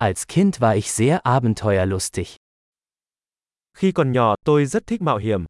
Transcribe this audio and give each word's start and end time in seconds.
Als 0.00 0.28
Kind 0.28 0.60
war 0.60 0.76
ich 0.76 0.92
sehr 0.92 1.26
abenteuerlustig. 1.26 2.36
Khi 3.74 3.92
còn 3.92 4.12
nhỏ, 4.12 4.34
tôi 4.44 4.66
rất 4.66 4.86
thích 4.86 5.02
mạo 5.02 5.16
hiểm. 5.18 5.44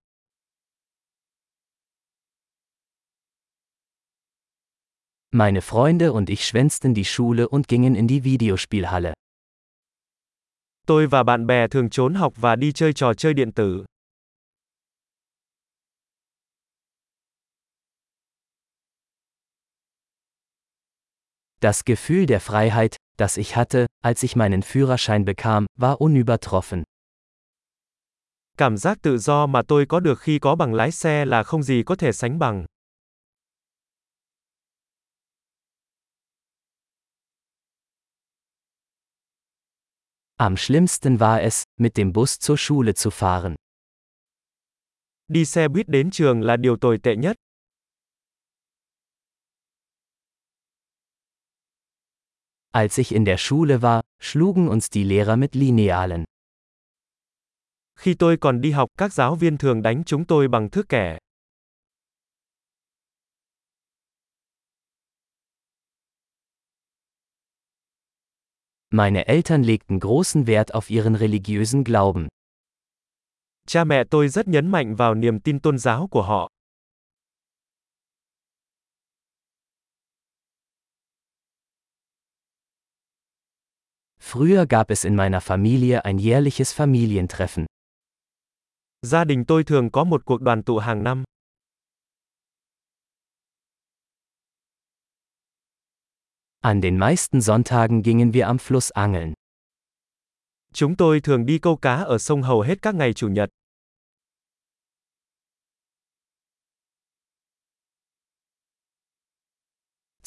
Meine 5.30 5.60
Freunde 5.60 6.12
und 6.12 6.30
ich 6.30 6.44
schwänzten 6.44 6.94
die 6.94 7.04
Schule 7.04 7.48
und 7.48 7.68
gingen 7.68 7.94
in 7.94 8.06
die 8.06 8.24
Videospielhalle. 8.24 9.14
Tôi 10.86 11.06
và 11.06 11.22
bạn 11.22 11.46
bè 11.46 11.68
thường 11.68 11.90
trốn 11.90 12.14
học 12.14 12.32
và 12.36 12.56
đi 12.56 12.72
chơi 12.72 12.92
trò 12.92 13.14
chơi 13.14 13.34
điện 13.34 13.52
tử. 13.52 13.84
Das 21.60 21.84
Gefühl 21.84 22.26
der 22.26 22.40
Freiheit, 22.40 22.96
das 23.16 23.36
ich 23.36 23.56
hatte, 23.56 23.86
als 24.00 24.22
ich 24.22 24.36
meinen 24.36 24.62
Führerschein 24.62 25.24
bekam, 25.24 25.66
war 25.76 26.00
unübertroffen. 26.00 26.84
Cảm 28.56 28.76
giác 28.76 28.98
tự 29.02 29.18
do 29.18 29.46
mà 29.46 29.62
tôi 29.68 29.86
có 29.86 30.00
được 30.00 30.20
khi 30.20 30.38
có 30.38 30.54
bằng 30.54 30.74
lái 30.74 30.90
xe 30.92 31.24
là 31.24 31.42
không 31.42 31.62
gì 31.62 31.82
có 31.86 31.96
thể 31.96 32.12
sánh 32.12 32.38
bằng. 32.38 32.66
Am 40.36 40.56
schlimmsten 40.56 41.16
war 41.16 41.40
es, 41.40 41.64
mit 41.80 41.96
dem 41.96 42.12
Bus 42.12 42.38
zur 42.40 42.56
Schule 42.56 42.92
zu 42.92 43.10
fahren. 43.10 43.54
Đi 45.28 45.44
xe 45.44 45.68
buýt 45.68 45.88
đến 45.88 46.10
trường 46.10 46.42
là 46.42 46.56
điều 46.56 46.76
tồi 46.76 46.98
tệ 47.02 47.16
nhất. 47.16 47.36
Als 52.72 52.98
ich 52.98 53.12
in 53.12 53.24
der 53.24 53.38
Schule 53.38 53.82
war, 53.82 54.02
schlugen 54.20 54.68
uns 54.68 54.90
die 54.90 55.04
Lehrer 55.04 55.36
mit 55.36 55.54
Linealen. 55.54 56.24
Khi 57.98 58.14
tôi 58.14 58.36
còn 58.36 58.60
đi 58.60 58.70
học, 58.70 58.88
các 58.98 59.12
giáo 59.12 59.34
viên 59.34 59.58
thường 59.58 59.82
đánh 59.82 60.02
chúng 60.06 60.24
tôi 60.24 60.48
bằng 60.48 60.70
thước 60.70 60.88
kẻ. 60.88 61.18
Meine 68.90 69.22
Eltern 69.26 69.62
legten 69.62 69.98
großen 69.98 70.46
Wert 70.46 70.72
auf 70.72 70.90
ihren 70.90 71.14
religiösen 71.14 71.84
Glauben. 71.84 72.28
Cha 73.66 73.84
mẹ 73.84 74.04
tôi 74.10 74.28
rất 74.28 74.48
nhấn 74.48 74.70
mạnh 74.70 74.94
vào 74.96 75.14
niềm 75.14 75.40
tin 75.40 75.60
tôn 75.60 75.78
giáo 75.78 76.08
của 76.10 76.22
họ. 76.22 76.48
Früher 84.30 84.66
gab 84.66 84.90
es 84.90 85.04
in 85.04 85.16
meiner 85.16 85.40
Familie 85.40 86.04
ein 86.04 86.18
jährliches 86.18 86.74
Familientreffen. 86.74 87.66
Gia 89.02 89.24
đình 89.24 89.44
tôi 89.44 89.64
thường 89.64 89.90
có 89.90 90.04
một 90.04 90.24
cuộc 90.24 90.40
đoàn 90.40 90.62
tụ 90.62 90.78
hàng 90.78 91.02
năm. 91.04 91.24
An 96.60 96.80
den 96.80 96.98
meisten 96.98 97.40
Sonntagen 97.40 98.02
gingen 98.02 98.32
wir 98.32 98.46
am 98.46 98.56
Fluss 98.56 98.90
angeln. 98.92 99.32
Chúng 100.72 100.96
tôi 100.96 101.20
thường 101.20 101.46
đi 101.46 101.58
câu 101.58 101.76
cá 101.76 101.94
ở 101.94 102.18
sông 102.18 102.42
hầu 102.42 102.60
hết 102.60 102.82
các 102.82 102.94
ngày 102.94 103.12
chủ 103.14 103.28
nhật. 103.28 103.48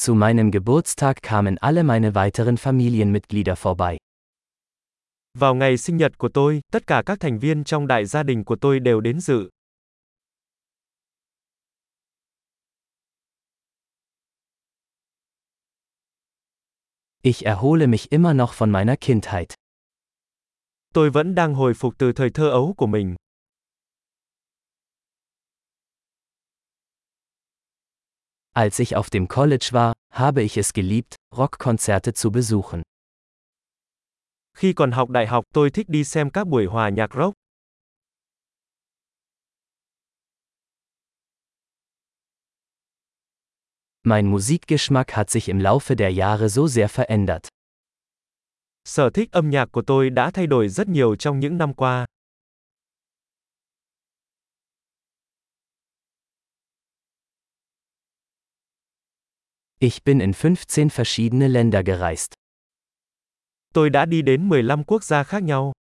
Zu 0.05 0.15
meinem 0.15 0.49
Geburtstag 0.49 1.21
kamen 1.21 1.57
alle 1.57 1.83
meine 1.83 2.15
weiteren 2.15 2.57
Familienmitglieder 2.57 3.55
vorbei. 3.55 3.97
Vào 5.37 5.55
ngày 5.55 5.77
sinh 5.77 5.97
nhật 5.97 6.17
của 6.17 6.29
tôi, 6.29 6.61
tất 6.71 6.87
cả 6.87 7.03
các 7.05 7.19
thành 7.19 7.39
viên 7.39 7.63
trong 7.63 7.87
đại 7.87 8.05
gia 8.05 8.23
đình 8.23 8.43
của 8.43 8.55
tôi 8.55 8.79
đều 8.79 9.01
đến 9.01 9.19
dự. 9.19 9.49
Ich 17.21 17.45
erhole 17.45 17.87
mich 17.87 18.09
immer 18.09 18.35
noch 18.35 18.53
von 18.57 18.71
meiner 18.71 18.95
Kindheit. 19.01 19.53
Tôi 20.93 21.09
vẫn 21.09 21.35
đang 21.35 21.53
hồi 21.53 21.73
phục 21.73 21.93
từ 21.97 22.13
thời 22.13 22.29
thơ 22.29 22.49
ấu 22.49 22.73
của 22.77 22.87
mình. 22.87 23.15
Als 28.61 28.77
ich 28.77 28.95
auf 28.95 29.09
dem 29.09 29.27
College 29.27 29.69
war, 29.71 29.93
habe 30.13 30.43
ich 30.43 30.55
es 30.55 30.73
geliebt, 30.73 31.15
Rockkonzerte 31.35 32.13
zu 32.13 32.31
besuchen. 32.31 32.83
Khi 34.53 34.73
còn 34.73 34.91
học 34.91 35.09
đại 35.09 35.27
học, 35.27 35.45
tôi 35.53 35.69
thích 35.69 35.89
đi 35.89 36.03
xem 36.03 36.29
các 36.29 36.47
buổi 36.47 36.65
hòa 36.65 36.89
nhạc 36.89 37.13
rock. 37.13 37.33
Mein 44.03 44.27
Musikgeschmack 44.31 45.11
hat 45.11 45.29
sich 45.29 45.47
im 45.49 45.59
Laufe 45.59 45.95
der 45.95 46.11
Jahre 46.11 46.49
so 46.49 46.67
sehr 46.67 46.87
verändert. 46.87 47.47
Sở 48.85 49.09
thích 49.09 49.31
âm 49.31 49.49
nhạc 49.49 49.71
của 49.71 49.83
tôi 49.87 50.09
đã 50.09 50.31
thay 50.31 50.47
đổi 50.47 50.69
rất 50.69 50.87
nhiều 50.87 51.15
trong 51.15 51.39
những 51.39 51.57
năm 51.57 51.73
qua. 51.73 52.05
Ich 59.83 60.03
bin 60.03 60.19
in 60.19 60.35
15 60.35 60.91
verschiedene 60.91 61.47
Länder 61.47 61.83
gereist. 61.83 62.33
Tôi 63.73 63.89
đã 63.89 64.05
đi 64.05 64.21
đến 64.21 64.49
15 64.49 64.83
quốc 64.83 65.03
gia 65.03 65.23
khác 65.23 65.43
nhau. 65.43 65.71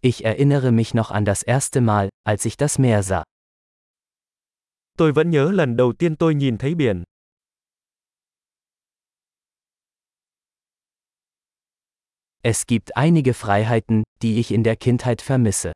Ich 0.00 0.24
erinnere 0.24 0.70
mich 0.70 0.94
noch 0.94 1.10
an 1.10 1.24
das 1.24 1.42
erste 1.42 1.80
Mal, 1.80 2.08
als 2.24 2.46
ich 2.46 2.56
das 2.56 2.78
Meer 2.78 3.02
sah. 3.02 3.22
Tôi 4.98 5.12
vẫn 5.12 5.30
nhớ 5.30 5.52
lần 5.52 5.76
đầu 5.76 5.92
tiên 5.98 6.16
tôi 6.16 6.34
nhìn 6.34 6.58
thấy 6.58 6.74
biển. 6.74 7.02
Es 12.42 12.66
gibt 12.66 12.90
einige 12.94 13.34
Freiheiten, 13.34 14.02
die 14.22 14.40
ich 14.40 14.50
in 14.50 14.62
der 14.62 14.76
Kindheit 14.76 15.20
vermisse. 15.22 15.72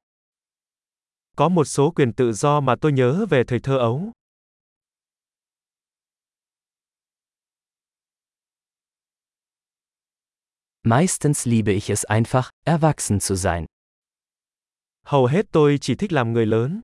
Có 1.37 1.49
một 1.49 1.65
số 1.65 1.91
quyền 1.91 2.13
tự 2.13 2.33
do 2.33 2.61
mà 2.61 2.75
tôi 2.81 2.93
nhớ 2.93 3.27
về 3.31 3.45
thời 3.45 3.59
thơ 3.61 3.79
ấu. 3.79 4.13
Meistens 10.83 11.47
liebe 11.47 11.73
ich 11.73 11.91
es 11.91 12.05
einfach, 12.05 12.51
erwachsen 12.65 13.19
zu 13.19 13.37
sein. 13.37 13.67
Hầu 15.03 15.27
hết 15.27 15.47
tôi 15.53 15.79
chỉ 15.81 15.95
thích 15.95 16.13
làm 16.13 16.33
người 16.33 16.47
lớn. 16.47 16.81